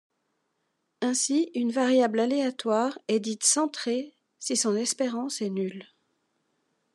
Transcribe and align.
Ainsi, 1.01 1.51
une 1.53 1.71
variable 1.71 2.21
aléatoire 2.21 2.97
est 3.07 3.19
dite 3.19 3.43
centrée 3.43 4.15
si 4.39 4.57
son 4.57 4.75
espérance 4.75 5.43
est 5.43 5.51
nulle. 5.51 5.85